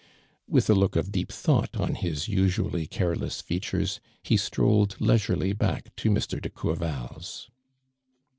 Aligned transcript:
With 0.47 0.67
a 0.67 0.73
look 0.73 0.95
of 0.95 1.11
deep 1.11 1.31
thought 1.31 1.75
on 1.77 1.93
hi:< 1.93 2.15
usu 2.25 2.65
ally 2.67 2.85
careless 2.85 3.39
features, 3.39 3.99
lie 4.27 4.35
strolled 4.35 4.95
leisurely 4.99 5.53
back 5.53 5.95
to 5.97 6.09
Mr. 6.09 6.43
ile 6.43 6.49
Courval's. 6.49 7.51